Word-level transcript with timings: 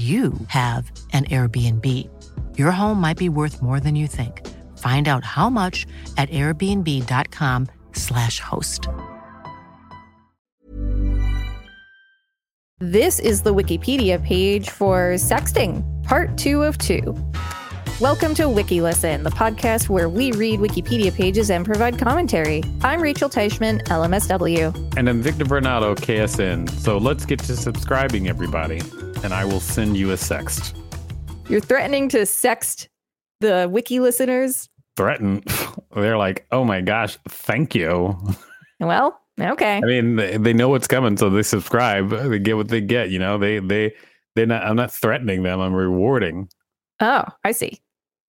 you 0.00 0.32
have 0.48 0.90
an 1.12 1.24
Airbnb. 1.24 1.86
Your 2.56 2.70
home 2.70 3.00
might 3.00 3.16
be 3.16 3.28
worth 3.28 3.60
more 3.60 3.80
than 3.80 3.96
you 3.96 4.06
think. 4.06 4.46
Find 4.78 5.08
out 5.08 5.24
how 5.24 5.50
much 5.50 5.84
at 6.16 6.30
airbnb.com/slash 6.30 8.40
host. 8.40 8.86
This 12.78 13.18
is 13.18 13.42
the 13.42 13.52
Wikipedia 13.52 14.24
page 14.24 14.70
for 14.70 15.14
sexting, 15.16 15.82
part 16.04 16.38
two 16.38 16.62
of 16.62 16.78
two. 16.78 17.16
Welcome 18.00 18.32
to 18.36 18.44
WikiListen, 18.44 19.24
the 19.24 19.30
podcast 19.30 19.88
where 19.90 20.08
we 20.08 20.32
read 20.32 20.60
Wikipedia 20.60 21.14
pages 21.14 21.50
and 21.50 21.66
provide 21.66 21.98
commentary. 21.98 22.62
I'm 22.80 23.02
Rachel 23.02 23.28
Teichman, 23.28 23.82
LMSW. 23.88 24.96
And 24.96 25.10
I'm 25.10 25.20
Victor 25.20 25.44
Varnado, 25.44 25.94
KSN. 25.94 26.70
So 26.70 26.96
let's 26.96 27.26
get 27.26 27.40
to 27.40 27.54
subscribing, 27.54 28.28
everybody 28.28 28.80
and 29.22 29.32
I 29.34 29.44
will 29.44 29.60
send 29.60 29.96
you 29.96 30.10
a 30.10 30.14
sext. 30.14 30.74
You're 31.48 31.60
threatening 31.60 32.08
to 32.10 32.18
sext 32.18 32.88
the 33.40 33.68
wiki 33.70 34.00
listeners? 34.00 34.68
Threaten. 34.96 35.42
They're 35.94 36.18
like, 36.18 36.46
oh 36.52 36.64
my 36.64 36.80
gosh, 36.80 37.18
thank 37.28 37.74
you. 37.74 38.16
Well, 38.78 39.20
okay. 39.40 39.76
I 39.78 39.80
mean, 39.80 40.16
they, 40.16 40.36
they 40.36 40.52
know 40.52 40.68
what's 40.68 40.86
coming, 40.86 41.16
so 41.16 41.28
they 41.28 41.42
subscribe. 41.42 42.10
They 42.10 42.38
get 42.38 42.56
what 42.56 42.68
they 42.68 42.80
get. 42.80 43.10
You 43.10 43.18
know, 43.18 43.36
they 43.36 43.58
they 43.58 43.92
they 44.36 44.46
not. 44.46 44.62
I'm 44.62 44.76
not 44.76 44.92
threatening 44.92 45.42
them. 45.42 45.60
I'm 45.60 45.74
rewarding. 45.74 46.48
Oh, 47.00 47.24
I 47.44 47.52
see. 47.52 47.80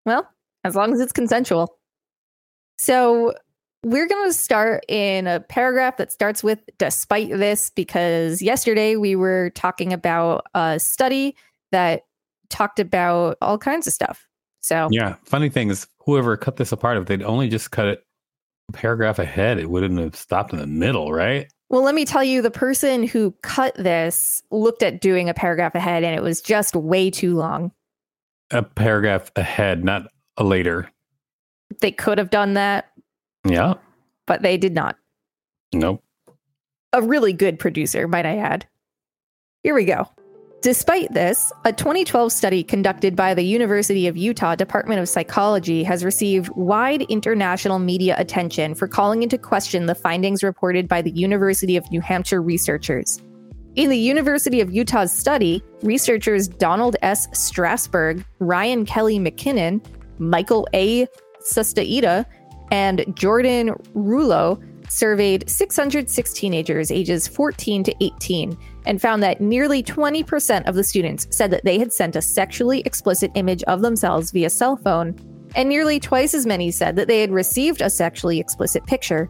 Well, 0.05 0.27
as 0.63 0.75
long 0.75 0.93
as 0.93 0.99
it's 0.99 1.11
consensual. 1.11 1.77
So 2.77 3.33
we're 3.83 4.07
going 4.07 4.29
to 4.29 4.33
start 4.33 4.83
in 4.87 5.27
a 5.27 5.39
paragraph 5.39 5.97
that 5.97 6.11
starts 6.11 6.43
with 6.43 6.59
despite 6.77 7.29
this, 7.29 7.69
because 7.69 8.41
yesterday 8.41 8.95
we 8.95 9.15
were 9.15 9.51
talking 9.51 9.93
about 9.93 10.45
a 10.53 10.79
study 10.79 11.35
that 11.71 12.05
talked 12.49 12.79
about 12.79 13.37
all 13.41 13.57
kinds 13.57 13.87
of 13.87 13.93
stuff. 13.93 14.27
So, 14.61 14.89
yeah, 14.91 15.15
funny 15.23 15.49
thing 15.49 15.69
is, 15.69 15.87
whoever 15.99 16.35
cut 16.37 16.57
this 16.57 16.71
apart, 16.71 16.97
if 16.97 17.05
they'd 17.05 17.23
only 17.23 17.47
just 17.47 17.71
cut 17.71 17.87
it 17.87 18.03
a 18.69 18.73
paragraph 18.73 19.19
ahead, 19.19 19.59
it 19.59 19.69
wouldn't 19.69 19.99
have 19.99 20.15
stopped 20.15 20.51
in 20.51 20.59
the 20.59 20.67
middle, 20.67 21.13
right? 21.13 21.47
Well, 21.69 21.83
let 21.83 21.95
me 21.95 22.05
tell 22.05 22.23
you, 22.23 22.41
the 22.41 22.51
person 22.51 23.05
who 23.05 23.31
cut 23.41 23.75
this 23.75 24.41
looked 24.51 24.83
at 24.83 25.01
doing 25.01 25.29
a 25.29 25.33
paragraph 25.33 25.75
ahead 25.75 26.03
and 26.03 26.15
it 26.15 26.23
was 26.23 26.41
just 26.41 26.75
way 26.75 27.09
too 27.09 27.35
long. 27.35 27.71
A 28.51 28.63
paragraph 28.63 29.31
ahead, 29.35 29.83
not 29.83 30.09
a 30.37 30.43
later. 30.43 30.89
They 31.81 31.91
could 31.91 32.17
have 32.17 32.29
done 32.29 32.53
that, 32.53 32.91
yeah. 33.47 33.75
But 34.25 34.41
they 34.41 34.57
did 34.57 34.73
not. 34.73 34.97
Nope. 35.73 36.03
A 36.93 37.01
really 37.01 37.33
good 37.33 37.59
producer, 37.59 38.07
might 38.07 38.25
I 38.25 38.37
add. 38.37 38.65
Here 39.63 39.75
we 39.75 39.85
go. 39.85 40.09
Despite 40.61 41.13
this, 41.13 41.51
a 41.65 41.71
2012 41.71 42.31
study 42.31 42.63
conducted 42.63 43.15
by 43.15 43.33
the 43.33 43.43
University 43.43 44.07
of 44.07 44.17
Utah 44.17 44.55
Department 44.55 44.99
of 44.99 45.07
Psychology 45.07 45.83
has 45.83 46.03
received 46.03 46.49
wide 46.49 47.03
international 47.03 47.77
media 47.77 48.15
attention 48.17 48.73
for 48.73 48.87
calling 48.87 49.21
into 49.21 49.37
question 49.37 49.85
the 49.85 49.93
findings 49.93 50.43
reported 50.43 50.87
by 50.87 51.01
the 51.01 51.11
University 51.11 51.77
of 51.77 51.89
New 51.91 52.01
Hampshire 52.01 52.41
researchers. 52.41 53.21
In 53.75 53.91
the 53.91 53.97
University 53.97 54.59
of 54.59 54.71
Utah's 54.71 55.11
study, 55.11 55.63
researchers 55.83 56.47
Donald 56.47 56.95
S. 57.03 57.27
Strassberg, 57.27 58.25
Ryan 58.39 58.83
Kelly 58.85 59.19
McKinnon, 59.19 59.85
Michael 60.17 60.67
A. 60.73 61.05
Sustaita, 61.41 62.25
and 62.71 63.15
Jordan 63.15 63.69
Rullo 63.95 64.61
surveyed 64.89 65.49
606 65.49 66.33
teenagers 66.33 66.91
ages 66.91 67.27
14 67.27 67.83
to 67.83 67.95
18 68.03 68.57
and 68.85 69.01
found 69.01 69.21
that 69.21 69.41
nearly 69.41 69.83
20% 69.83 70.67
of 70.67 70.75
the 70.75 70.83
students 70.83 71.27
said 71.29 71.51
that 71.51 71.65
they 71.65 71.77
had 71.77 71.91
sent 71.91 72.15
a 72.15 72.21
sexually 72.21 72.81
explicit 72.81 73.31
image 73.35 73.63
of 73.63 73.81
themselves 73.81 74.31
via 74.31 74.49
cell 74.49 74.77
phone, 74.77 75.15
and 75.55 75.67
nearly 75.67 75.99
twice 75.99 76.33
as 76.33 76.45
many 76.45 76.71
said 76.71 76.95
that 76.95 77.07
they 77.07 77.19
had 77.19 77.31
received 77.31 77.81
a 77.81 77.89
sexually 77.89 78.39
explicit 78.39 78.85
picture. 78.85 79.29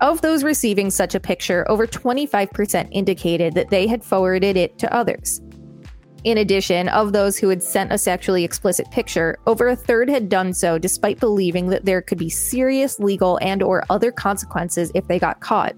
Of 0.00 0.20
those 0.20 0.44
receiving 0.44 0.90
such 0.90 1.14
a 1.14 1.20
picture, 1.20 1.68
over 1.70 1.86
25% 1.86 2.88
indicated 2.92 3.54
that 3.54 3.70
they 3.70 3.86
had 3.86 4.04
forwarded 4.04 4.56
it 4.56 4.78
to 4.78 4.92
others. 4.94 5.40
In 6.24 6.38
addition, 6.38 6.88
of 6.88 7.12
those 7.12 7.36
who 7.36 7.50
had 7.50 7.62
sent 7.62 7.92
a 7.92 7.98
sexually 7.98 8.44
explicit 8.44 8.90
picture, 8.90 9.38
over 9.46 9.68
a 9.68 9.76
third 9.76 10.08
had 10.08 10.30
done 10.30 10.54
so 10.54 10.78
despite 10.78 11.20
believing 11.20 11.68
that 11.68 11.84
there 11.84 12.00
could 12.00 12.16
be 12.16 12.30
serious 12.30 12.98
legal 12.98 13.38
and 13.42 13.62
or 13.62 13.84
other 13.90 14.10
consequences 14.10 14.90
if 14.94 15.06
they 15.06 15.18
got 15.18 15.40
caught. 15.40 15.76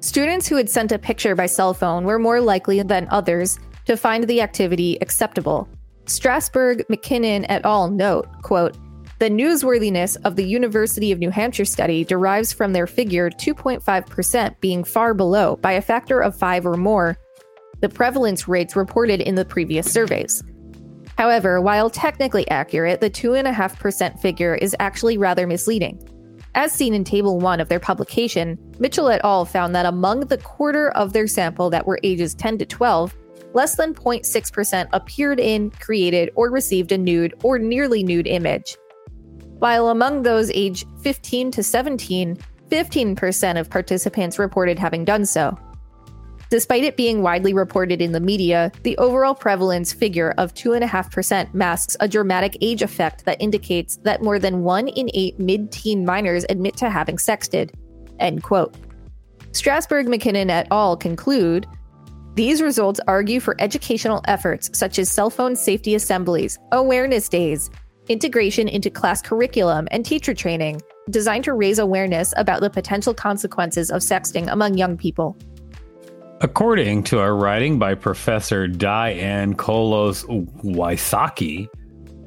Students 0.00 0.48
who 0.48 0.56
had 0.56 0.68
sent 0.68 0.90
a 0.90 0.98
picture 0.98 1.36
by 1.36 1.46
cell 1.46 1.74
phone 1.74 2.04
were 2.04 2.18
more 2.18 2.40
likely 2.40 2.82
than 2.82 3.06
others 3.10 3.58
to 3.84 3.96
find 3.96 4.24
the 4.24 4.40
activity 4.40 4.98
acceptable. 5.00 5.68
Strassberg, 6.06 6.84
McKinnon 6.90 7.46
et 7.48 7.64
al. 7.64 7.88
note, 7.88 8.26
quote, 8.42 8.76
the 9.18 9.30
newsworthiness 9.30 10.16
of 10.24 10.36
the 10.36 10.44
University 10.44 11.10
of 11.10 11.20
New 11.20 11.30
Hampshire 11.30 11.64
study 11.64 12.04
derives 12.04 12.52
from 12.52 12.72
their 12.72 12.86
figure 12.86 13.30
2.5% 13.30 14.60
being 14.60 14.84
far 14.84 15.14
below, 15.14 15.56
by 15.56 15.72
a 15.72 15.80
factor 15.80 16.20
of 16.20 16.36
5 16.36 16.66
or 16.66 16.76
more, 16.76 17.16
the 17.80 17.88
prevalence 17.88 18.48
rates 18.48 18.76
reported 18.76 19.20
in 19.20 19.34
the 19.34 19.44
previous 19.44 19.90
surveys. 19.90 20.42
However, 21.18 21.60
while 21.60 21.88
technically 21.88 22.48
accurate, 22.50 23.00
the 23.00 23.10
2.5% 23.10 24.20
figure 24.20 24.54
is 24.54 24.76
actually 24.80 25.18
rather 25.18 25.46
misleading. 25.46 25.98
As 26.54 26.72
seen 26.72 26.94
in 26.94 27.04
Table 27.04 27.38
1 27.38 27.60
of 27.60 27.68
their 27.68 27.80
publication, 27.80 28.58
Mitchell 28.78 29.10
et 29.10 29.20
al. 29.24 29.44
found 29.44 29.74
that 29.74 29.86
among 29.86 30.20
the 30.20 30.38
quarter 30.38 30.90
of 30.92 31.12
their 31.12 31.26
sample 31.26 31.68
that 31.70 31.86
were 31.86 32.00
ages 32.02 32.34
10 32.34 32.58
to 32.58 32.66
12, 32.66 33.14
less 33.52 33.76
than 33.76 33.94
0.6% 33.94 34.88
appeared 34.92 35.40
in, 35.40 35.70
created, 35.70 36.30
or 36.34 36.50
received 36.50 36.92
a 36.92 36.98
nude 36.98 37.34
or 37.42 37.58
nearly 37.58 38.02
nude 38.02 38.26
image. 38.26 38.76
While 39.58 39.88
among 39.88 40.22
those 40.22 40.50
aged 40.50 40.86
15 41.02 41.50
to 41.52 41.62
17, 41.62 42.36
15% 42.68 43.60
of 43.60 43.70
participants 43.70 44.38
reported 44.38 44.78
having 44.78 45.04
done 45.04 45.24
so. 45.24 45.58
Despite 46.48 46.84
it 46.84 46.96
being 46.96 47.22
widely 47.22 47.52
reported 47.52 48.00
in 48.00 48.12
the 48.12 48.20
media, 48.20 48.70
the 48.84 48.96
overall 48.98 49.34
prevalence 49.34 49.92
figure 49.92 50.32
of 50.38 50.54
2.5% 50.54 51.52
masks 51.52 51.96
a 51.98 52.06
dramatic 52.06 52.56
age 52.60 52.82
effect 52.82 53.24
that 53.24 53.40
indicates 53.40 53.96
that 54.04 54.22
more 54.22 54.38
than 54.38 54.62
1 54.62 54.88
in 54.88 55.10
8 55.12 55.40
mid 55.40 55.72
teen 55.72 56.04
minors 56.04 56.46
admit 56.48 56.76
to 56.76 56.88
having 56.88 57.16
sexted. 57.16 57.70
End 58.20 58.44
quote. 58.44 58.76
Strassberg 59.50 60.06
McKinnon 60.06 60.50
et 60.50 60.68
al. 60.70 60.96
conclude 60.96 61.66
these 62.36 62.60
results 62.60 63.00
argue 63.08 63.40
for 63.40 63.56
educational 63.58 64.20
efforts 64.26 64.70
such 64.78 64.98
as 64.98 65.10
cell 65.10 65.30
phone 65.30 65.56
safety 65.56 65.94
assemblies, 65.94 66.58
awareness 66.70 67.30
days, 67.30 67.70
integration 68.08 68.68
into 68.68 68.90
class 68.90 69.22
curriculum, 69.22 69.88
and 69.90 70.04
teacher 70.04 70.34
training, 70.34 70.82
designed 71.08 71.44
to 71.44 71.54
raise 71.54 71.78
awareness 71.78 72.34
about 72.36 72.60
the 72.60 72.68
potential 72.68 73.14
consequences 73.14 73.90
of 73.90 74.02
sexting 74.02 74.52
among 74.52 74.76
young 74.76 74.98
people. 74.98 75.34
According 76.42 77.04
to 77.04 77.20
a 77.20 77.32
writing 77.32 77.78
by 77.78 77.94
Professor 77.94 78.68
Diane 78.68 79.54
Kholos 79.54 80.22
Wysocki, 80.62 81.66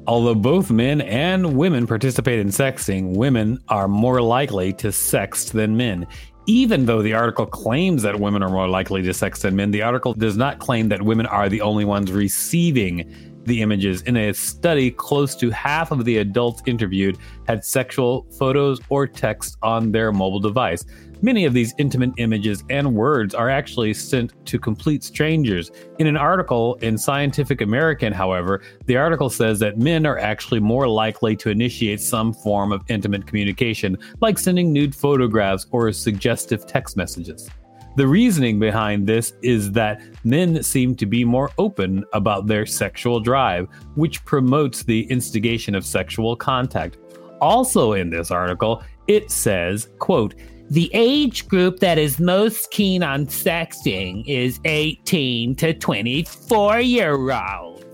although 0.08 0.34
both 0.34 0.68
men 0.68 1.00
and 1.02 1.56
women 1.56 1.86
participate 1.86 2.40
in 2.40 2.48
sexting, 2.48 3.14
women 3.14 3.60
are 3.68 3.86
more 3.86 4.20
likely 4.20 4.72
to 4.74 4.88
sext 4.88 5.52
than 5.52 5.76
men. 5.76 6.08
Even 6.46 6.86
though 6.86 7.02
the 7.02 7.14
article 7.14 7.46
claims 7.46 8.02
that 8.02 8.18
women 8.18 8.42
are 8.42 8.48
more 8.48 8.66
likely 8.66 9.00
to 9.02 9.10
sext 9.10 9.42
than 9.42 9.54
men, 9.54 9.70
the 9.70 9.82
article 9.82 10.12
does 10.12 10.36
not 10.36 10.58
claim 10.58 10.88
that 10.88 11.02
women 11.02 11.26
are 11.26 11.48
the 11.48 11.60
only 11.60 11.84
ones 11.84 12.10
receiving 12.10 13.29
the 13.44 13.62
images. 13.62 14.02
In 14.02 14.16
a 14.16 14.32
study, 14.32 14.90
close 14.90 15.34
to 15.36 15.50
half 15.50 15.90
of 15.90 16.04
the 16.04 16.18
adults 16.18 16.62
interviewed 16.66 17.18
had 17.46 17.64
sexual 17.64 18.26
photos 18.38 18.80
or 18.88 19.06
text 19.06 19.56
on 19.62 19.92
their 19.92 20.12
mobile 20.12 20.40
device. 20.40 20.84
Many 21.22 21.44
of 21.44 21.52
these 21.52 21.74
intimate 21.76 22.12
images 22.16 22.64
and 22.70 22.94
words 22.94 23.34
are 23.34 23.50
actually 23.50 23.92
sent 23.92 24.32
to 24.46 24.58
complete 24.58 25.04
strangers. 25.04 25.70
In 25.98 26.06
an 26.06 26.16
article 26.16 26.76
in 26.76 26.96
Scientific 26.96 27.60
American, 27.60 28.10
however, 28.10 28.62
the 28.86 28.96
article 28.96 29.28
says 29.28 29.58
that 29.58 29.76
men 29.76 30.06
are 30.06 30.18
actually 30.18 30.60
more 30.60 30.88
likely 30.88 31.36
to 31.36 31.50
initiate 31.50 32.00
some 32.00 32.32
form 32.32 32.72
of 32.72 32.82
intimate 32.88 33.26
communication, 33.26 33.98
like 34.22 34.38
sending 34.38 34.72
nude 34.72 34.94
photographs 34.94 35.66
or 35.72 35.92
suggestive 35.92 36.66
text 36.66 36.96
messages. 36.96 37.50
The 37.96 38.06
reasoning 38.06 38.60
behind 38.60 39.06
this 39.06 39.32
is 39.42 39.72
that 39.72 40.00
men 40.24 40.62
seem 40.62 40.94
to 40.96 41.06
be 41.06 41.24
more 41.24 41.50
open 41.58 42.04
about 42.12 42.46
their 42.46 42.64
sexual 42.64 43.18
drive, 43.18 43.66
which 43.96 44.24
promotes 44.24 44.84
the 44.84 45.02
instigation 45.10 45.74
of 45.74 45.84
sexual 45.84 46.36
contact. 46.36 46.98
Also 47.40 47.94
in 47.94 48.10
this 48.10 48.30
article, 48.30 48.82
it 49.08 49.30
says, 49.30 49.88
quote, 49.98 50.34
the 50.70 50.88
age 50.94 51.48
group 51.48 51.80
that 51.80 51.98
is 51.98 52.20
most 52.20 52.70
keen 52.70 53.02
on 53.02 53.26
sexting 53.26 54.22
is 54.28 54.60
18 54.64 55.56
to 55.56 55.74
24 55.74 56.80
year 56.80 57.32
olds. 57.32 57.84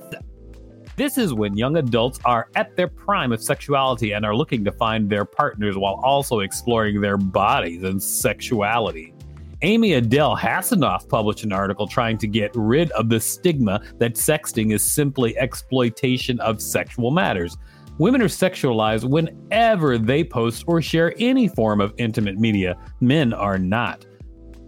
This 0.96 1.16
is 1.16 1.32
when 1.32 1.56
young 1.56 1.78
adults 1.78 2.20
are 2.26 2.50
at 2.54 2.76
their 2.76 2.88
prime 2.88 3.32
of 3.32 3.42
sexuality 3.42 4.12
and 4.12 4.26
are 4.26 4.37
looking 4.37 4.62
to 4.64 4.72
find 4.72 5.08
their 5.08 5.25
partners 5.25 5.78
while 5.78 6.00
also 6.04 6.40
exploring 6.40 7.00
their 7.00 7.16
bodies 7.16 7.82
and 7.82 8.02
sexuality. 8.02 9.15
Amy 9.62 9.94
Adele 9.94 10.36
Hasinoff 10.36 11.08
published 11.08 11.42
an 11.42 11.52
article 11.52 11.86
trying 11.86 12.18
to 12.18 12.26
get 12.26 12.50
rid 12.54 12.90
of 12.90 13.08
the 13.08 13.18
stigma 13.18 13.80
that 13.98 14.14
sexting 14.14 14.72
is 14.72 14.82
simply 14.82 15.36
exploitation 15.38 16.38
of 16.40 16.60
sexual 16.60 17.10
matters. 17.10 17.56
Women 17.98 18.20
are 18.20 18.26
sexualized 18.26 19.08
whenever 19.08 19.96
they 19.96 20.22
post 20.22 20.64
or 20.66 20.82
share 20.82 21.14
any 21.18 21.48
form 21.48 21.80
of 21.80 21.94
intimate 21.96 22.38
media. 22.38 22.76
Men 23.00 23.32
are 23.32 23.56
not. 23.56 24.04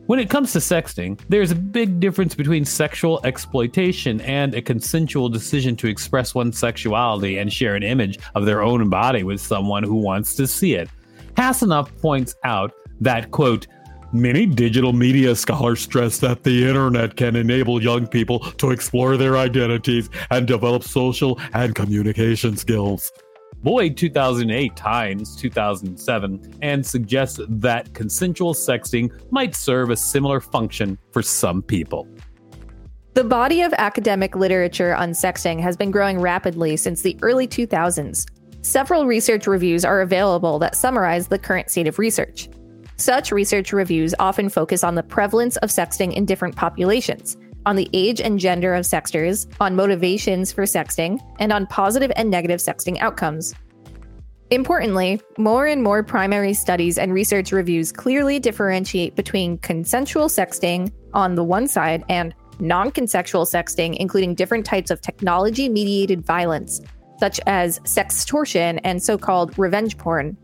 When 0.07 0.19
it 0.19 0.31
comes 0.31 0.55
to 0.55 0.59
sexting, 0.59 1.21
there's 1.29 1.51
a 1.51 1.55
big 1.55 2.01
difference 2.01 2.35
between 2.35 2.65
sexual 2.65 3.21
exploitation 3.25 4.23
and 4.23 4.55
a 4.55 4.63
consensual 4.63 5.29
decision 5.29 5.77
to 5.77 5.87
express 5.87 6.35
one's 6.35 6.59
sexuality 6.59 7.37
and 7.37 7.53
share 7.53 7.75
an 7.75 7.83
image 7.83 8.19
of 8.35 8.47
their 8.47 8.63
own 8.63 8.89
body 8.89 9.23
with 9.23 9.39
someone 9.39 9.83
who 9.83 9.97
wants 9.97 10.35
to 10.37 10.47
see 10.47 10.73
it. 10.73 10.89
Hasinoff 11.35 11.95
points 12.01 12.35
out 12.45 12.73
that, 13.01 13.31
quote, 13.31 13.67
Many 14.13 14.47
digital 14.47 14.95
media 14.95 15.37
scholars 15.37 15.81
stress 15.81 16.17
that 16.21 16.43
the 16.43 16.67
internet 16.67 17.17
can 17.17 17.37
enable 17.37 17.83
young 17.83 18.07
people 18.07 18.39
to 18.53 18.71
explore 18.71 19.19
their 19.19 19.37
identities 19.37 20.09
and 20.31 20.47
develop 20.47 20.83
social 20.83 21.39
and 21.53 21.75
communication 21.75 22.57
skills. 22.57 23.13
Boyd 23.63 23.99
2008 23.99 24.75
Tynes 24.75 25.37
2007 25.37 26.59
and 26.63 26.87
suggests 26.87 27.39
that 27.51 27.93
consensual 27.93 28.55
sexting 28.55 29.13
might 29.31 29.55
serve 29.55 29.91
a 29.91 29.97
similar 29.97 30.41
function 30.41 30.97
for 31.13 31.21
some 31.21 31.61
people. 31.61 32.09
The 33.13 33.25
body 33.25 33.61
of 33.61 33.75
academic 33.75 34.37
literature 34.37 34.95
on 34.95 35.11
sexting 35.11 35.61
has 35.61 35.77
been 35.77 35.91
growing 35.91 36.19
rapidly 36.19 36.79
since 36.79 37.03
the 37.03 37.19
early 37.21 37.47
2000s. 37.47 38.25
Several 38.63 39.07
research 39.07 39.47
reviews 39.47 39.85
are 39.85 40.01
available 40.01 40.59
that 40.61 40.77
summarize 40.77 41.29
the 41.29 41.39
current 41.39 41.71
state 41.71 41.87
of 41.87 41.99
research. 41.99 42.49
Such 43.01 43.31
research 43.31 43.73
reviews 43.73 44.13
often 44.19 44.49
focus 44.49 44.83
on 44.83 44.97
the 44.97 45.05
prevalence 45.05 45.57
of 45.59 45.71
sexting 45.71 46.13
in 46.15 46.27
different 46.27 46.57
populations, 46.57 47.37
on 47.65 47.77
the 47.77 47.89
age 47.93 48.21
and 48.21 48.41
gender 48.41 48.75
of 48.75 48.85
sexters, 48.85 49.47
on 49.61 49.77
motivations 49.77 50.51
for 50.51 50.65
sexting, 50.65 51.21
and 51.39 51.53
on 51.53 51.69
positive 51.69 52.11
and 52.17 52.29
negative 52.29 52.59
sexting 52.59 52.99
outcomes. 52.99 53.55
Importantly, 54.51 55.21
more 55.37 55.67
and 55.67 55.81
more 55.81 56.03
primary 56.03 56.55
studies 56.55 56.99
and 56.99 57.13
research 57.13 57.53
reviews 57.53 57.93
clearly 57.93 58.41
differentiate 58.41 59.15
between 59.15 59.59
consensual 59.59 60.27
sexting 60.27 60.91
on 61.15 61.37
the 61.37 61.45
one 61.45 61.69
side 61.69 62.03
and 62.09 62.35
non 62.59 62.91
consensual 62.91 63.45
sexting, 63.45 63.97
including 63.99 64.35
different 64.35 64.67
types 64.67 64.91
of 64.91 65.01
technology 65.01 65.69
mediated 65.69 66.27
violence, 66.27 66.81
such 67.21 67.39
as 67.47 67.79
sextortion 67.81 68.81
and 68.83 69.01
so 69.01 69.17
called 69.17 69.57
revenge 69.57 69.97
porn, 69.99 70.37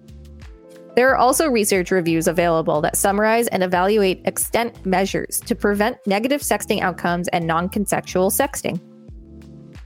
there 0.95 1.11
are 1.11 1.17
also 1.17 1.49
research 1.49 1.91
reviews 1.91 2.29
available 2.29 2.81
that 2.83 2.97
summarize 2.97 3.49
and 3.49 3.63
evaluate 3.63 4.23
extent 4.27 4.87
measures 4.87 5.41
to 5.41 5.55
prevent 5.55 5.99
negative 6.07 6.41
sexting 6.41 6.81
outcomes 6.81 7.29
and 7.29 7.47
non 7.47 7.69
consensual 7.69 8.31
sexting. 8.31 8.81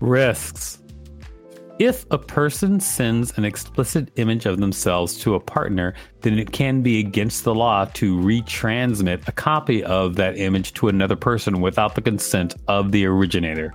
Risks. 0.01 0.83
If 1.79 2.07
a 2.11 2.19
person 2.19 2.81
sends 2.81 3.39
an 3.39 3.45
explicit 3.45 4.11
image 4.17 4.47
of 4.47 4.59
themselves 4.59 5.17
to 5.21 5.37
a 5.37 5.41
partner, 5.41 5.95
then 6.23 6.37
it 6.37 6.51
can 6.51 6.83
be 6.83 6.99
against 6.99 7.45
the 7.45 7.55
law 7.55 7.85
to 7.95 8.19
retransmit 8.19 9.27
a 9.29 9.33
copy 9.33 9.85
of 9.85 10.17
that 10.17 10.37
image 10.37 10.75
to 10.75 10.89
another 10.89 11.15
person 11.15 11.61
without 11.61 11.95
the 11.95 12.03
consent 12.03 12.57
of 12.67 12.91
the 12.91 13.07
originator. 13.07 13.73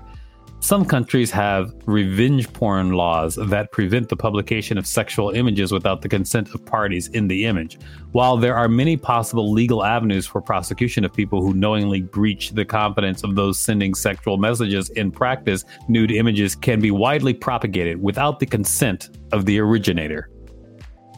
Some 0.64 0.86
countries 0.86 1.30
have 1.32 1.74
revenge 1.86 2.54
porn 2.54 2.94
laws 2.94 3.36
that 3.36 3.74
prevent 3.74 4.08
the 4.08 4.16
publication 4.16 4.78
of 4.78 4.88
sexual 4.88 5.32
images 5.32 5.74
without 5.74 6.02
the 6.02 6.08
consent 6.08 6.56
of 6.56 6.66
parties 6.66 7.10
in 7.10 7.28
the 7.28 7.48
image. 7.48 7.78
While 8.14 8.38
there 8.38 8.56
are 8.56 8.70
many 8.70 8.96
possible 8.96 9.52
legal 9.52 9.84
avenues 9.84 10.26
for 10.26 10.40
prosecution 10.40 11.04
of 11.04 11.14
people 11.14 11.42
who 11.42 11.54
knowingly 11.54 12.00
breach 12.00 12.52
the 12.52 12.64
confidence 12.64 13.26
of 13.26 13.36
those 13.36 13.60
sending 13.60 13.94
sexual 13.94 14.38
messages, 14.38 14.90
in 14.92 15.12
practice, 15.12 15.66
nude 15.90 16.12
images 16.12 16.56
can 16.56 16.80
be 16.80 16.92
widely 16.92 17.34
propagated 17.34 18.02
without 18.02 18.40
the 18.40 18.46
consent 18.46 19.10
of 19.34 19.46
the 19.46 19.60
originator. 19.60 20.30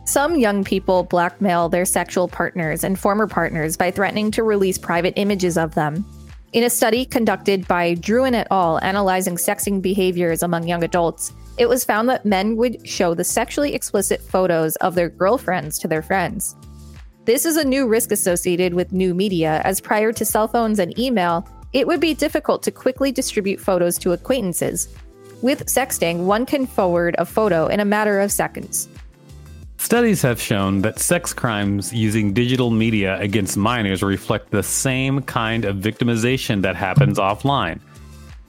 Some 0.06 0.40
young 0.40 0.64
people 0.64 1.04
blackmail 1.04 1.70
their 1.70 1.86
sexual 1.86 2.28
partners 2.28 2.84
and 2.84 2.98
former 2.98 3.28
partners 3.28 3.78
by 3.78 3.92
threatening 3.92 4.32
to 4.32 4.42
release 4.42 4.80
private 4.80 5.14
images 5.18 5.56
of 5.56 5.75
them. 5.75 6.04
In 6.54 6.64
a 6.64 6.70
study 6.70 7.06
conducted 7.06 7.68
by 7.68 7.96
Drouin 7.96 8.34
et 8.34 8.48
al., 8.50 8.80
analyzing 8.80 9.36
sexting 9.36 9.82
behaviors 9.82 10.42
among 10.42 10.68
young 10.68 10.84
adults, 10.84 11.34
it 11.58 11.68
was 11.68 11.84
found 11.84 12.08
that 12.10 12.25
men 12.25 12.56
would 12.56 12.88
show 12.88 13.14
the 13.14 13.24
sexually 13.24 13.74
explicit 13.74 14.22
photos 14.22 14.75
of 14.78 14.96
their 14.96 15.10
girlfriends 15.10 15.78
to 15.80 15.88
their 15.88 16.02
friends. 16.02 16.56
This 17.25 17.46
is 17.46 17.58
a 17.58 17.66
new 17.66 17.88
risk 17.88 18.12
associated 18.12 18.74
with 18.74 18.94
new 18.94 19.14
media, 19.14 19.62
as 19.66 19.82
prior 19.82 20.14
to 20.14 20.24
cell 20.24 20.48
phones 20.48 20.80
and 20.80 20.98
email, 21.00 21.48
it 21.74 21.88
would 21.88 22.00
be 22.00 22.14
difficult 22.14 22.64
to 22.64 22.72
quickly 22.72 23.12
distribute 23.12 23.60
photos 23.60 23.98
to 23.98 24.14
acquaintances. 24.14 24.88
With 25.42 25.66
sexting, 25.66 26.25
one 26.25 26.46
can 26.46 26.68
forward 26.68 27.16
a 27.18 27.25
photo 27.25 27.68
in 27.68 27.80
a 27.80 27.86
matter 27.86 28.22
of 28.22 28.32
seconds. 28.32 28.88
Studies 29.77 30.22
have 30.24 30.41
shown 30.41 30.82
that 30.82 31.00
sex 31.00 31.34
crimes 31.34 31.94
using 31.94 32.34
digital 32.34 32.72
media 32.72 33.20
against 33.20 33.55
minors 33.55 34.01
reflect 34.01 34.50
the 34.50 34.63
same 34.63 35.22
kind 35.22 35.65
of 35.65 35.77
victimization 35.77 36.62
that 36.63 36.75
happens 36.75 37.20
offline. 37.20 37.79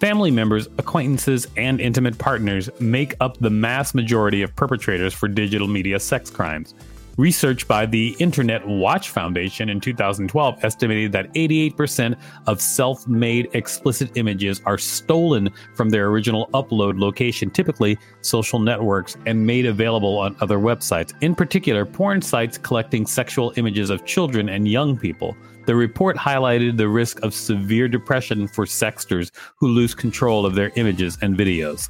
Family 0.01 0.31
members, 0.31 0.67
acquaintances, 0.79 1.47
and 1.57 1.81
intimate 1.81 2.19
partners 2.19 2.71
make 2.81 3.15
up 3.21 3.39
the 3.39 3.51
mass 3.51 3.95
majority 3.95 4.43
of 4.43 4.55
perpetrators 4.55 5.13
for 5.13 5.27
digital 5.27 5.69
media 5.69 5.99
sex 5.99 6.31
crimes. 6.31 6.75
Research 7.17 7.67
by 7.67 7.87
the 7.87 8.15
Internet 8.19 8.67
Watch 8.67 9.09
Foundation 9.09 9.71
in 9.71 9.81
2012 9.81 10.63
estimated 10.63 11.13
that 11.13 11.33
88% 11.33 12.15
of 12.47 12.61
self 12.61 13.09
made 13.09 13.49
explicit 13.55 14.11
images 14.17 14.61
are 14.67 14.77
stolen 14.77 15.49
from 15.75 15.89
their 15.89 16.09
original 16.09 16.49
upload 16.53 17.01
location, 17.01 17.49
typically 17.49 17.97
social 18.21 18.59
networks, 18.59 19.17
and 19.25 19.47
made 19.47 19.65
available 19.65 20.19
on 20.19 20.37
other 20.41 20.59
websites, 20.59 21.15
in 21.23 21.35
particular, 21.35 21.87
porn 21.87 22.21
sites 22.21 22.59
collecting 22.59 23.07
sexual 23.07 23.55
images 23.57 23.89
of 23.89 24.05
children 24.05 24.51
and 24.51 24.69
young 24.69 24.99
people. 24.99 25.35
The 25.65 25.75
report 25.75 26.19
highlighted 26.19 26.77
the 26.77 26.89
risk 26.89 27.23
of 27.23 27.33
severe 27.33 27.89
depression 27.89 28.47
for 28.47 28.67
sexters 28.67 29.31
who 29.59 29.69
lose 29.69 29.95
control 29.95 30.45
of 30.45 30.55
their 30.55 30.71
images 30.77 31.17
and 31.23 31.35
videos. 31.35 31.89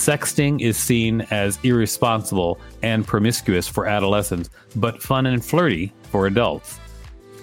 Sexting 0.00 0.62
is 0.62 0.78
seen 0.78 1.20
as 1.30 1.58
irresponsible 1.62 2.58
and 2.82 3.06
promiscuous 3.06 3.68
for 3.68 3.84
adolescents, 3.86 4.48
but 4.74 5.02
fun 5.02 5.26
and 5.26 5.44
flirty 5.44 5.92
for 6.04 6.26
adults. 6.26 6.80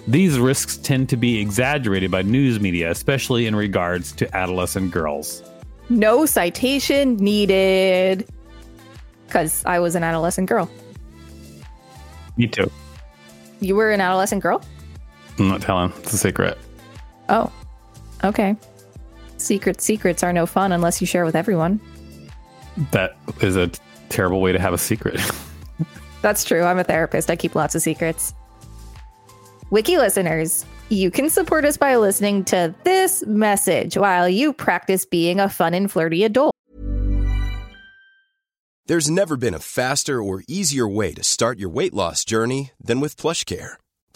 These 0.08 0.40
risks 0.40 0.76
tend 0.76 1.08
to 1.10 1.16
be 1.16 1.40
exaggerated 1.40 2.10
by 2.10 2.22
news 2.22 2.58
media, 2.58 2.90
especially 2.90 3.46
in 3.46 3.54
regards 3.54 4.10
to 4.10 4.36
adolescent 4.36 4.90
girls. 4.90 5.44
No 5.88 6.26
citation 6.26 7.14
needed. 7.18 8.28
Because 9.28 9.64
I 9.64 9.78
was 9.78 9.94
an 9.94 10.02
adolescent 10.02 10.48
girl. 10.48 10.68
Me 12.36 12.48
too. 12.48 12.68
You 13.60 13.76
were 13.76 13.92
an 13.92 14.00
adolescent 14.00 14.42
girl? 14.42 14.64
I'm 15.38 15.46
not 15.46 15.62
telling. 15.62 15.92
It's 15.98 16.12
a 16.12 16.18
secret. 16.18 16.58
Oh, 17.28 17.52
okay. 18.24 18.56
Secret 19.36 19.80
secrets 19.80 20.24
are 20.24 20.32
no 20.32 20.44
fun 20.44 20.72
unless 20.72 21.00
you 21.00 21.06
share 21.06 21.24
with 21.24 21.36
everyone. 21.36 21.80
That 22.92 23.16
is 23.40 23.56
a 23.56 23.70
terrible 24.08 24.40
way 24.40 24.52
to 24.52 24.58
have 24.58 24.72
a 24.72 24.78
secret. 24.78 25.20
That's 26.22 26.44
true. 26.44 26.62
I'm 26.62 26.78
a 26.78 26.84
therapist. 26.84 27.30
I 27.30 27.36
keep 27.36 27.54
lots 27.54 27.74
of 27.74 27.82
secrets. 27.82 28.34
Wiki 29.70 29.98
listeners, 29.98 30.64
you 30.88 31.10
can 31.10 31.28
support 31.28 31.64
us 31.64 31.76
by 31.76 31.96
listening 31.96 32.44
to 32.46 32.74
this 32.84 33.24
message 33.26 33.96
while 33.96 34.28
you 34.28 34.52
practice 34.52 35.04
being 35.04 35.40
a 35.40 35.48
fun 35.48 35.74
and 35.74 35.90
flirty 35.90 36.24
adult. 36.24 36.54
There's 38.86 39.10
never 39.10 39.36
been 39.36 39.52
a 39.52 39.58
faster 39.58 40.22
or 40.22 40.42
easier 40.48 40.88
way 40.88 41.12
to 41.12 41.22
start 41.22 41.58
your 41.58 41.68
weight 41.68 41.92
loss 41.92 42.24
journey 42.24 42.70
than 42.80 43.00
with 43.00 43.18
PlushCare. 43.18 43.74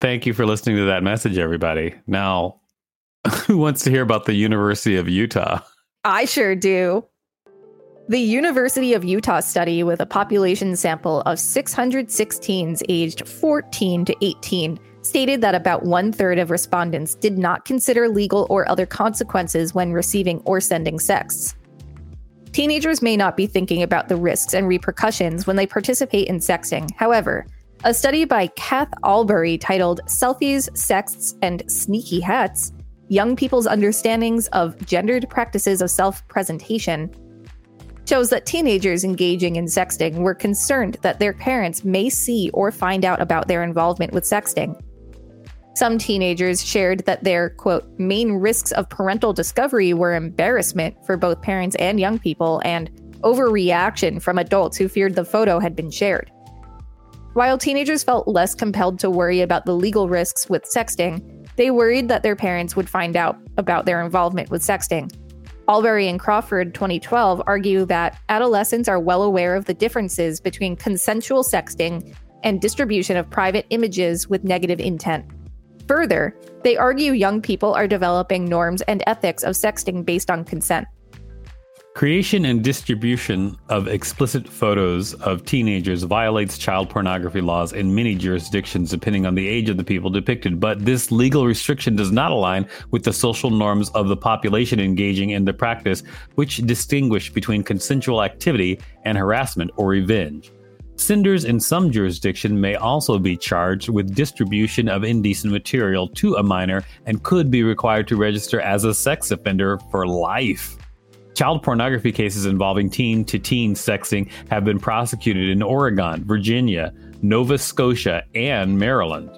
Thank 0.00 0.26
you 0.26 0.34
for 0.34 0.44
listening 0.44 0.76
to 0.76 0.84
that 0.84 1.02
message, 1.02 1.38
everybody. 1.38 1.94
Now, 2.06 2.60
who 3.46 3.56
wants 3.56 3.82
to 3.84 3.90
hear 3.90 4.02
about 4.02 4.26
the 4.26 4.34
University 4.34 4.96
of 4.96 5.08
Utah? 5.08 5.60
I 6.04 6.26
sure 6.26 6.54
do. 6.54 7.04
The 8.08 8.20
University 8.20 8.94
of 8.94 9.04
Utah 9.04 9.40
study 9.40 9.82
with 9.82 10.00
a 10.00 10.06
population 10.06 10.76
sample 10.76 11.22
of 11.22 11.38
616s 11.38 12.82
aged 12.88 13.26
14 13.26 14.04
to 14.04 14.16
18 14.24 14.78
stated 15.02 15.40
that 15.40 15.54
about 15.54 15.84
one 15.84 16.12
third 16.12 16.38
of 16.38 16.50
respondents 16.50 17.14
did 17.14 17.38
not 17.38 17.64
consider 17.64 18.08
legal 18.08 18.46
or 18.48 18.68
other 18.68 18.86
consequences 18.86 19.74
when 19.74 19.92
receiving 19.92 20.40
or 20.44 20.60
sending 20.60 20.98
sex. 20.98 21.56
Teenagers 22.52 23.02
may 23.02 23.16
not 23.16 23.36
be 23.36 23.46
thinking 23.46 23.82
about 23.82 24.08
the 24.08 24.16
risks 24.16 24.54
and 24.54 24.68
repercussions 24.68 25.46
when 25.46 25.56
they 25.56 25.66
participate 25.66 26.28
in 26.28 26.38
sexting. 26.38 26.88
However, 26.96 27.46
a 27.84 27.94
study 27.94 28.24
by 28.24 28.46
Kath 28.48 28.92
Albury 29.04 29.58
titled 29.58 30.00
Selfies, 30.06 30.74
Sexts, 30.76 31.34
and 31.42 31.62
Sneaky 31.70 32.20
Hats 32.20 32.72
Young 33.08 33.36
People's 33.36 33.66
Understandings 33.66 34.48
of 34.48 34.76
Gendered 34.86 35.28
Practices 35.30 35.80
of 35.80 35.90
Self 35.90 36.26
Presentation 36.28 37.10
shows 38.06 38.30
that 38.30 38.46
teenagers 38.46 39.04
engaging 39.04 39.56
in 39.56 39.66
sexting 39.66 40.16
were 40.16 40.34
concerned 40.34 40.96
that 41.02 41.18
their 41.18 41.32
parents 41.32 41.84
may 41.84 42.08
see 42.08 42.50
or 42.54 42.70
find 42.72 43.04
out 43.04 43.20
about 43.20 43.48
their 43.48 43.62
involvement 43.62 44.12
with 44.12 44.24
sexting. 44.24 44.80
Some 45.74 45.98
teenagers 45.98 46.64
shared 46.64 47.00
that 47.00 47.24
their, 47.24 47.50
quote, 47.50 47.86
main 47.98 48.32
risks 48.32 48.72
of 48.72 48.88
parental 48.88 49.32
discovery 49.32 49.92
were 49.92 50.14
embarrassment 50.14 50.96
for 51.04 51.16
both 51.16 51.42
parents 51.42 51.76
and 51.76 52.00
young 52.00 52.18
people 52.18 52.62
and 52.64 52.90
overreaction 53.22 54.22
from 54.22 54.38
adults 54.38 54.76
who 54.76 54.88
feared 54.88 55.14
the 55.14 55.24
photo 55.24 55.58
had 55.58 55.76
been 55.76 55.90
shared. 55.90 56.30
While 57.36 57.58
teenagers 57.58 58.02
felt 58.02 58.26
less 58.26 58.54
compelled 58.54 58.98
to 59.00 59.10
worry 59.10 59.42
about 59.42 59.66
the 59.66 59.74
legal 59.74 60.08
risks 60.08 60.48
with 60.48 60.64
sexting, 60.64 61.46
they 61.56 61.70
worried 61.70 62.08
that 62.08 62.22
their 62.22 62.34
parents 62.34 62.74
would 62.76 62.88
find 62.88 63.14
out 63.14 63.36
about 63.58 63.84
their 63.84 64.00
involvement 64.00 64.48
with 64.48 64.62
sexting. 64.62 65.14
Albury 65.68 66.08
and 66.08 66.18
Crawford 66.18 66.72
2012 66.72 67.42
argue 67.46 67.84
that 67.84 68.18
adolescents 68.30 68.88
are 68.88 68.98
well 68.98 69.22
aware 69.22 69.54
of 69.54 69.66
the 69.66 69.74
differences 69.74 70.40
between 70.40 70.76
consensual 70.76 71.44
sexting 71.44 72.16
and 72.42 72.58
distribution 72.58 73.18
of 73.18 73.28
private 73.28 73.66
images 73.68 74.30
with 74.30 74.42
negative 74.42 74.80
intent. 74.80 75.26
Further, 75.86 76.34
they 76.64 76.78
argue 76.78 77.12
young 77.12 77.42
people 77.42 77.74
are 77.74 77.86
developing 77.86 78.46
norms 78.46 78.80
and 78.88 79.02
ethics 79.06 79.42
of 79.42 79.56
sexting 79.56 80.06
based 80.06 80.30
on 80.30 80.42
consent. 80.42 80.88
Creation 81.96 82.44
and 82.44 82.62
distribution 82.62 83.56
of 83.70 83.88
explicit 83.88 84.46
photos 84.46 85.14
of 85.14 85.46
teenagers 85.46 86.02
violates 86.02 86.58
child 86.58 86.90
pornography 86.90 87.40
laws 87.40 87.72
in 87.72 87.94
many 87.94 88.14
jurisdictions 88.14 88.90
depending 88.90 89.24
on 89.24 89.34
the 89.34 89.48
age 89.48 89.70
of 89.70 89.78
the 89.78 89.82
people 89.82 90.10
depicted, 90.10 90.60
but 90.60 90.84
this 90.84 91.10
legal 91.10 91.46
restriction 91.46 91.96
does 91.96 92.12
not 92.12 92.32
align 92.32 92.68
with 92.90 93.02
the 93.02 93.14
social 93.14 93.48
norms 93.48 93.88
of 93.94 94.08
the 94.08 94.16
population 94.16 94.78
engaging 94.78 95.30
in 95.30 95.46
the 95.46 95.54
practice, 95.54 96.02
which 96.34 96.58
distinguish 96.66 97.32
between 97.32 97.62
consensual 97.62 98.22
activity 98.22 98.78
and 99.06 99.16
harassment 99.16 99.70
or 99.78 99.88
revenge. 99.88 100.52
Senders 100.96 101.46
in 101.46 101.58
some 101.58 101.90
jurisdiction 101.90 102.60
may 102.60 102.74
also 102.74 103.18
be 103.18 103.38
charged 103.38 103.88
with 103.88 104.14
distribution 104.14 104.90
of 104.90 105.02
indecent 105.02 105.50
material 105.50 106.08
to 106.08 106.34
a 106.34 106.42
minor 106.42 106.82
and 107.06 107.22
could 107.22 107.50
be 107.50 107.62
required 107.62 108.06
to 108.08 108.16
register 108.16 108.60
as 108.60 108.84
a 108.84 108.92
sex 108.92 109.30
offender 109.30 109.78
for 109.90 110.06
life. 110.06 110.76
Child 111.36 111.62
pornography 111.62 112.12
cases 112.12 112.46
involving 112.46 112.88
teen 112.88 113.22
to 113.26 113.38
teen 113.38 113.74
sexting 113.74 114.30
have 114.48 114.64
been 114.64 114.80
prosecuted 114.80 115.50
in 115.50 115.62
Oregon, 115.62 116.24
Virginia, 116.24 116.94
Nova 117.20 117.58
Scotia, 117.58 118.24
and 118.34 118.78
Maryland. 118.78 119.28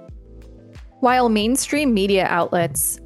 While 1.00 1.28
mainstream 1.28 1.93
media 1.93 2.26
outlets, 2.31 3.00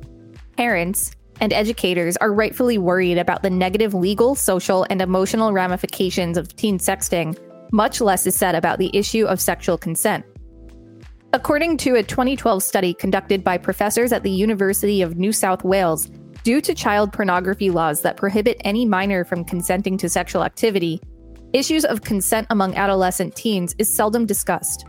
parents, 0.59 1.13
and 1.41 1.55
educators 1.55 2.19
are 2.19 2.35
rightfully 2.35 2.77
worried 2.77 3.17
about 3.17 3.43
the 3.43 3.49
negative 3.49 3.95
legal, 3.95 4.35
social, 4.35 4.87
and 4.91 5.01
emotional 5.01 5.55
ramifications 5.55 6.37
of 6.37 6.55
teen 6.55 6.79
sexting, 6.79 7.39
much 7.73 7.99
less 8.03 8.27
is 8.27 8.37
said 8.37 8.55
about 8.55 8.79
the 8.79 8.95
issue 8.95 9.25
of 9.25 9.41
sexual 9.41 9.79
consent. 9.79 10.23
According 11.33 11.79
to 11.79 11.95
a 11.95 12.03
2012 12.03 12.63
study 12.63 12.93
conducted 12.93 13.43
by 13.43 13.57
professors 13.57 14.13
at 14.13 14.23
the 14.23 14.31
University 14.31 15.01
of 15.01 15.17
New 15.17 15.33
South 15.33 15.65
Wales, 15.65 16.11
due 16.43 16.61
to 16.61 16.75
child 16.75 17.13
pornography 17.13 17.71
laws 17.71 18.03
that 18.03 18.17
prohibit 18.17 18.61
any 18.65 18.85
minor 18.85 19.25
from 19.25 19.45
consenting 19.45 19.97
to 19.99 20.09
sexual 20.09 20.45
activity, 20.45 21.01
issues 21.53 21.85
of 21.85 22.03
consent 22.03 22.47
among 22.51 22.75
adolescent 22.75 23.35
teens 23.37 23.75
is 23.79 23.95
seldom 23.95 24.27
discussed. 24.27 24.85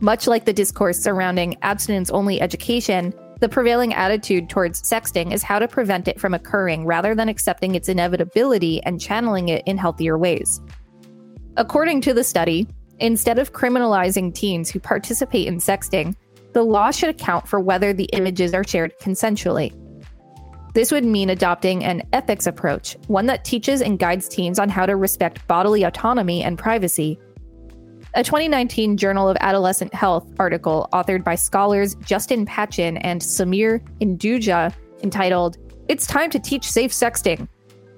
Much 0.00 0.26
like 0.26 0.44
the 0.44 0.52
discourse 0.52 0.98
surrounding 0.98 1.56
abstinence 1.62 2.10
only 2.10 2.40
education, 2.40 3.14
the 3.40 3.48
prevailing 3.48 3.94
attitude 3.94 4.48
towards 4.48 4.82
sexting 4.82 5.32
is 5.32 5.42
how 5.42 5.58
to 5.58 5.68
prevent 5.68 6.08
it 6.08 6.20
from 6.20 6.34
occurring 6.34 6.84
rather 6.86 7.14
than 7.14 7.28
accepting 7.28 7.74
its 7.74 7.88
inevitability 7.88 8.82
and 8.82 9.00
channeling 9.00 9.48
it 9.48 9.62
in 9.66 9.78
healthier 9.78 10.18
ways. 10.18 10.60
According 11.56 12.02
to 12.02 12.14
the 12.14 12.24
study, 12.24 12.66
Instead 12.98 13.38
of 13.38 13.52
criminalizing 13.52 14.34
teens 14.34 14.70
who 14.70 14.80
participate 14.80 15.46
in 15.46 15.58
sexting, 15.58 16.14
the 16.54 16.62
law 16.62 16.90
should 16.90 17.10
account 17.10 17.46
for 17.46 17.60
whether 17.60 17.92
the 17.92 18.08
images 18.12 18.54
are 18.54 18.64
shared 18.64 18.98
consensually. 18.98 19.74
This 20.76 20.92
would 20.92 21.06
mean 21.06 21.30
adopting 21.30 21.82
an 21.84 22.02
ethics 22.12 22.46
approach, 22.46 22.98
one 23.06 23.24
that 23.28 23.46
teaches 23.46 23.80
and 23.80 23.98
guides 23.98 24.28
teens 24.28 24.58
on 24.58 24.68
how 24.68 24.84
to 24.84 24.94
respect 24.94 25.46
bodily 25.48 25.84
autonomy 25.84 26.42
and 26.42 26.58
privacy. 26.58 27.18
A 28.12 28.22
2019 28.22 28.98
Journal 28.98 29.26
of 29.26 29.38
Adolescent 29.40 29.94
Health 29.94 30.30
article 30.38 30.86
authored 30.92 31.24
by 31.24 31.34
scholars 31.34 31.94
Justin 32.04 32.44
Patchin 32.44 33.00
and 33.00 33.22
Sameer 33.22 33.80
Hinduja 34.02 34.70
entitled, 35.02 35.56
It's 35.88 36.06
Time 36.06 36.28
to 36.28 36.38
Teach 36.38 36.70
Safe 36.70 36.92
Sexting, 36.92 37.48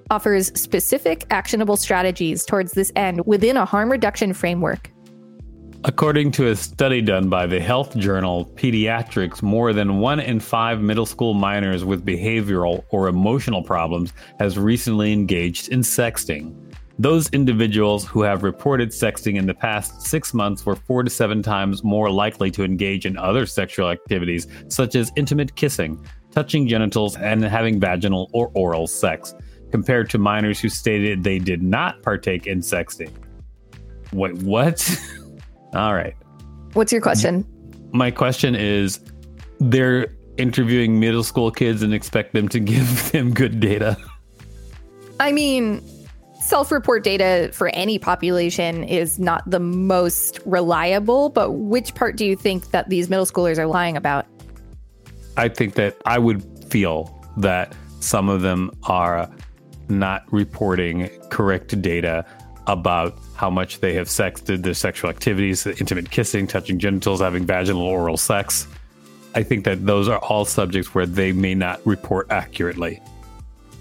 offers 0.09 0.57
specific 0.57 1.25
actionable 1.31 1.75
strategies 1.75 2.45
towards 2.45 2.71
this 2.71 2.93
end 2.95 3.25
within 3.25 3.57
a 3.57 3.65
harm 3.65 3.91
reduction 3.91 4.31
framework. 4.31 4.89
According 5.85 6.31
to 6.31 6.49
a 6.49 6.57
study 6.57 7.01
done 7.01 7.29
by 7.29 7.47
the 7.47 7.61
health 7.61 7.95
journal 7.95 8.51
Pediatrics, 8.55 9.41
more 9.41 9.71
than 9.71 9.99
one 9.99 10.19
in 10.19 10.41
five 10.41 10.81
middle 10.81 11.05
school 11.05 11.33
minors 11.33 11.85
with 11.85 12.05
behavioral 12.05 12.83
or 12.89 13.07
emotional 13.07 13.63
problems 13.63 14.11
has 14.39 14.59
recently 14.59 15.13
engaged 15.13 15.69
in 15.69 15.79
sexting. 15.79 16.53
Those 16.99 17.29
individuals 17.29 18.05
who 18.05 18.23
have 18.23 18.43
reported 18.43 18.89
sexting 18.89 19.37
in 19.37 19.47
the 19.47 19.53
past 19.53 20.01
six 20.01 20.33
months 20.33 20.65
were 20.65 20.75
four 20.75 21.01
to 21.01 21.09
seven 21.09 21.41
times 21.41 21.81
more 21.81 22.11
likely 22.11 22.51
to 22.51 22.65
engage 22.65 23.05
in 23.05 23.17
other 23.17 23.45
sexual 23.45 23.89
activities, 23.89 24.47
such 24.67 24.95
as 24.95 25.13
intimate 25.15 25.55
kissing, 25.55 26.05
touching 26.31 26.67
genitals, 26.67 27.15
and 27.15 27.41
having 27.41 27.79
vaginal 27.79 28.29
or 28.33 28.51
oral 28.53 28.85
sex, 28.85 29.33
compared 29.71 30.09
to 30.09 30.17
minors 30.17 30.59
who 30.59 30.67
stated 30.67 31.23
they 31.23 31.39
did 31.39 31.63
not 31.63 32.03
partake 32.03 32.47
in 32.47 32.59
sexting. 32.59 33.13
Wait, 34.11 34.35
what? 34.39 34.99
All 35.73 35.93
right. 35.93 36.15
What's 36.73 36.91
your 36.91 37.01
question? 37.01 37.45
My 37.91 38.11
question 38.11 38.55
is 38.55 38.99
they're 39.59 40.07
interviewing 40.37 40.99
middle 40.99 41.23
school 41.23 41.51
kids 41.51 41.81
and 41.81 41.93
expect 41.93 42.33
them 42.33 42.47
to 42.49 42.59
give 42.73 43.11
them 43.11 43.33
good 43.33 43.59
data. 43.59 43.97
I 45.19 45.31
mean, 45.31 45.83
self 46.39 46.71
report 46.71 47.03
data 47.03 47.51
for 47.53 47.69
any 47.69 47.99
population 47.99 48.83
is 48.83 49.19
not 49.19 49.49
the 49.49 49.59
most 49.59 50.39
reliable, 50.45 51.29
but 51.29 51.51
which 51.51 51.93
part 51.95 52.15
do 52.15 52.25
you 52.25 52.35
think 52.35 52.71
that 52.71 52.89
these 52.89 53.09
middle 53.09 53.25
schoolers 53.25 53.57
are 53.57 53.67
lying 53.67 53.97
about? 53.97 54.25
I 55.37 55.49
think 55.49 55.75
that 55.75 55.97
I 56.05 56.19
would 56.19 56.43
feel 56.71 57.15
that 57.37 57.75
some 57.99 58.29
of 58.29 58.41
them 58.41 58.71
are 58.83 59.29
not 59.89 60.23
reporting 60.31 61.09
correct 61.29 61.81
data 61.81 62.25
about 62.67 63.17
how 63.35 63.49
much 63.49 63.79
they 63.79 63.93
have 63.93 64.07
sexted, 64.07 64.63
their 64.63 64.73
sexual 64.73 65.09
activities, 65.09 65.65
intimate 65.65 66.11
kissing, 66.11 66.47
touching 66.47 66.79
genitals, 66.79 67.21
having 67.21 67.45
vaginal 67.45 67.81
oral 67.81 68.17
sex. 68.17 68.67
I 69.35 69.43
think 69.43 69.65
that 69.65 69.85
those 69.85 70.07
are 70.07 70.19
all 70.19 70.45
subjects 70.45 70.93
where 70.93 71.05
they 71.05 71.31
may 71.31 71.55
not 71.55 71.85
report 71.85 72.27
accurately. 72.29 73.01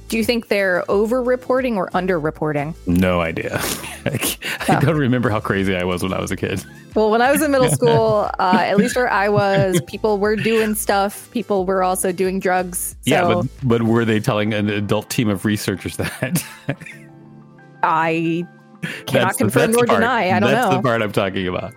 Do 0.09 0.17
you 0.17 0.25
think 0.25 0.49
they're 0.49 0.91
over 0.91 1.23
reporting 1.23 1.77
or 1.77 1.91
under 1.95 2.19
reporting? 2.19 2.75
No 2.87 3.21
idea. 3.21 3.59
I 4.07 4.79
don't 4.81 4.97
remember 4.97 5.29
how 5.29 5.39
crazy 5.39 5.77
I 5.77 5.85
was 5.85 6.03
when 6.03 6.15
I 6.15 6.21
was 6.21 6.31
a 6.31 6.37
kid. 6.37 6.65
Well, 6.95 7.11
when 7.11 7.21
I 7.21 7.31
was 7.31 7.43
in 7.43 7.51
middle 7.51 7.71
school, 7.73 8.31
uh, 8.39 8.59
at 8.59 8.79
least 8.79 8.97
where 8.97 9.11
I 9.13 9.29
was, 9.29 9.83
people 9.87 10.17
were 10.17 10.35
doing 10.35 10.75
stuff. 10.75 11.31
People 11.31 11.67
were 11.67 11.83
also 11.83 12.11
doing 12.11 12.41
drugs. 12.41 12.97
So 13.03 13.11
yeah, 13.11 13.23
but, 13.23 13.47
but 13.63 13.83
were 13.83 14.07
they 14.07 14.19
telling 14.19 14.55
an 14.55 14.71
adult 14.71 15.11
team 15.11 15.29
of 15.29 15.45
researchers 15.45 15.99
that? 15.99 16.43
I 17.83 18.47
cannot 19.07 19.37
confirm 19.37 19.73
the 19.73 19.79
nor 19.79 19.87
part. 19.87 20.01
deny. 20.01 20.31
I 20.31 20.41
don't 20.41 20.51
that's 20.51 20.67
know. 20.67 20.71
That's 20.71 20.77
the 20.77 20.83
part 20.83 21.03
I'm 21.03 21.13
talking 21.13 21.49
about. 21.49 21.75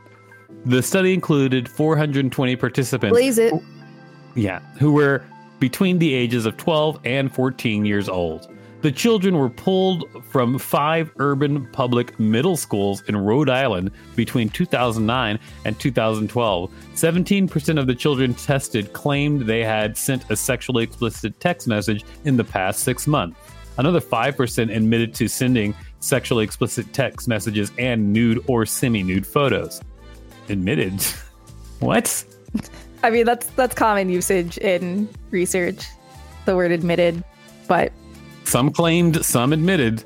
The 0.65 0.83
study 0.83 1.13
included 1.13 1.67
420 1.69 2.55
participants. 2.55 3.13
Blaze 3.13 3.37
it. 3.37 3.53
Yeah, 4.35 4.59
who 4.79 4.93
were 4.93 5.23
between 5.59 5.99
the 5.99 6.13
ages 6.13 6.45
of 6.45 6.57
12 6.57 6.99
and 7.05 7.33
14 7.33 7.85
years 7.85 8.09
old. 8.09 8.51
The 8.81 8.91
children 8.91 9.37
were 9.37 9.49
pulled 9.49 10.05
from 10.25 10.57
five 10.57 11.11
urban 11.19 11.67
public 11.67 12.19
middle 12.19 12.57
schools 12.57 13.03
in 13.07 13.15
Rhode 13.15 13.47
Island 13.47 13.91
between 14.15 14.49
2009 14.49 15.37
and 15.65 15.79
2012. 15.79 16.71
17% 16.95 17.79
of 17.79 17.85
the 17.85 17.93
children 17.93 18.33
tested 18.33 18.91
claimed 18.93 19.41
they 19.41 19.63
had 19.63 19.95
sent 19.95 20.29
a 20.31 20.35
sexually 20.35 20.83
explicit 20.83 21.39
text 21.39 21.67
message 21.67 22.03
in 22.25 22.37
the 22.37 22.43
past 22.43 22.79
six 22.79 23.05
months. 23.05 23.39
Another 23.77 24.01
5% 24.01 24.75
admitted 24.75 25.13
to 25.13 25.27
sending 25.27 25.75
sexually 26.01 26.43
explicit 26.43 26.91
text 26.93 27.27
messages 27.29 27.71
and 27.77 28.11
nude 28.11 28.43
or 28.47 28.65
semi 28.65 29.01
nude 29.03 29.25
photos. 29.25 29.81
Admitted? 30.49 31.01
what? 31.79 32.23
I 33.03 33.09
mean, 33.09 33.25
that's 33.25 33.45
that's 33.51 33.73
common 33.73 34.09
usage 34.09 34.57
in 34.57 35.07
research. 35.31 35.85
The 36.45 36.55
word 36.55 36.71
admitted, 36.71 37.23
but 37.67 37.91
Some 38.43 38.71
claimed, 38.71 39.23
some 39.23 39.53
admitted. 39.53 40.03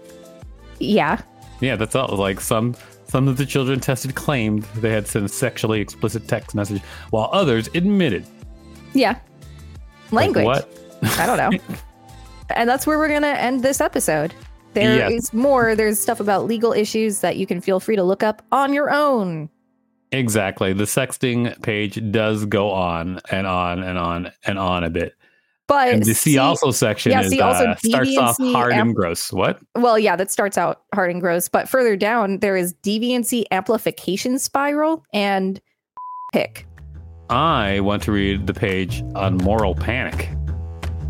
yeah, 0.80 1.22
Yeah, 1.62 1.76
that's 1.78 1.96
all. 1.96 2.16
Like 2.16 2.40
some 2.42 2.76
some 3.08 3.28
of 3.28 3.38
the 3.38 3.46
children 3.46 3.80
tested 3.80 4.16
claimed 4.16 4.64
they 4.76 4.92
had 4.92 5.08
sent 5.08 5.26
a 5.26 5.30
sexually 5.30 5.80
explicit 5.80 6.28
text 6.28 6.54
message, 6.56 6.82
while 7.12 7.30
others 7.32 7.70
admitted. 7.74 8.26
yeah. 8.94 9.18
Language. 10.12 10.46
Like 10.46 10.66
what? 10.68 11.20
I 11.20 11.26
don't 11.26 11.38
know. 11.38 11.76
and 12.56 12.70
that's 12.70 12.86
where 12.86 12.98
we're 12.98 13.10
gonna 13.10 13.28
end 13.28 13.64
this 13.64 13.82
episode. 13.82 14.34
There 14.76 15.12
is 15.12 15.34
more. 15.34 15.76
There's 15.76 16.00
stuff 16.00 16.20
about 16.20 16.46
legal 16.46 16.74
issues 16.74 17.22
that 17.22 17.38
you 17.38 17.48
can 17.48 17.62
feel 17.62 17.80
free 17.80 17.96
to 17.96 18.04
look 18.04 18.22
up 18.24 18.42
on 18.52 18.74
your 18.74 18.92
own. 18.92 19.50
Exactly. 20.12 20.72
The 20.74 20.84
sexting 20.84 21.62
page 21.62 22.00
does 22.12 22.46
go 22.46 22.72
on 22.72 23.20
and 23.32 23.48
on 23.48 23.82
and 23.84 23.98
on 23.98 24.32
and 24.46 24.60
on 24.60 24.84
a 24.84 24.90
bit. 24.90 25.14
But 25.68 25.90
And 25.90 26.04
the 26.04 26.14
see, 26.14 26.34
see- 26.34 26.38
also 26.38 26.70
section 26.72 27.12
yeah, 27.12 27.22
is 27.22 27.30
see 27.32 27.42
also 27.42 27.66
uh, 27.70 27.76
starts 27.78 28.18
off 28.18 28.38
hard 28.38 28.74
and 28.74 28.94
gross. 28.94 29.34
What? 29.34 29.60
Well, 29.76 29.98
yeah, 29.98 30.16
that 30.16 30.30
starts 30.30 30.58
out 30.60 30.84
hard 30.94 31.10
and 31.10 31.20
gross, 31.20 31.50
but 31.50 31.68
further 31.68 31.98
down 31.98 32.40
there 32.40 32.56
is 32.56 32.76
deviancy 32.84 33.46
amplification 33.50 34.38
spiral 34.38 35.04
and 35.12 35.60
pick. 36.34 36.68
I 37.32 37.80
want 37.80 38.04
to 38.04 38.12
read 38.12 38.46
the 38.46 38.54
page 38.54 39.04
on 39.16 39.38
moral 39.38 39.74
panic. 39.74 40.30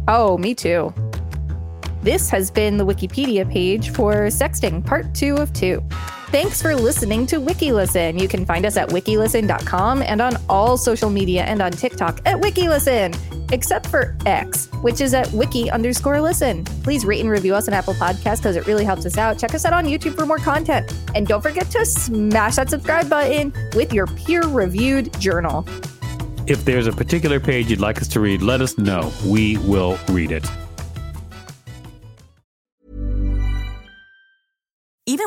Oh, 0.08 0.38
me 0.38 0.56
too. 0.56 0.94
This 2.06 2.30
has 2.30 2.52
been 2.52 2.78
the 2.78 2.86
Wikipedia 2.86 3.52
page 3.52 3.90
for 3.90 4.28
sexting, 4.28 4.86
part 4.86 5.12
two 5.16 5.38
of 5.38 5.52
two. 5.54 5.84
Thanks 6.28 6.62
for 6.62 6.76
listening 6.76 7.26
to 7.26 7.38
WikiListen. 7.38 8.22
You 8.22 8.28
can 8.28 8.46
find 8.46 8.64
us 8.64 8.78
at 8.78 8.90
wikilisten.com 8.90 10.04
and 10.04 10.22
on 10.22 10.38
all 10.48 10.78
social 10.78 11.10
media 11.10 11.46
and 11.46 11.64
on 11.64 11.72
TikTok 11.72 12.22
at 12.28 12.40
WikiListen, 12.40 13.52
except 13.52 13.88
for 13.88 14.16
X, 14.28 14.68
which 14.84 15.02
is 15.02 15.16
at 15.16 15.32
wiki 15.32 15.72
underscore 15.72 16.22
listen. 16.22 16.64
Please 16.84 17.06
rate 17.06 17.22
and 17.22 17.30
review 17.32 17.56
us 17.56 17.68
on 17.68 17.74
Apple 17.74 17.96
Podcasts 17.96 18.38
because 18.38 18.56
it 18.56 18.68
really 18.68 18.86
helps 18.86 19.08
us 19.08 19.18
out. 19.18 19.40
Check 19.40 19.56
us 19.56 19.66
out 19.66 19.74
on 19.74 19.86
YouTube 19.86 20.16
for 20.16 20.28
more 20.28 20.38
content. 20.38 20.94
And 21.16 21.26
don't 21.26 21.42
forget 21.42 21.72
to 21.72 21.84
smash 21.88 22.58
that 22.58 22.70
subscribe 22.70 23.10
button 23.10 23.52
with 23.74 23.92
your 23.92 24.06
peer 24.06 24.44
reviewed 24.44 25.12
journal. 25.20 25.68
If 26.46 26.66
there's 26.66 26.86
a 26.86 26.94
particular 26.94 27.40
page 27.40 27.72
you'd 27.72 27.82
like 27.82 28.00
us 28.00 28.08
to 28.10 28.20
read, 28.20 28.44
let 28.44 28.62
us 28.62 28.78
know. 28.78 29.12
We 29.26 29.58
will 29.58 29.98
read 30.10 30.32
it. 30.32 30.46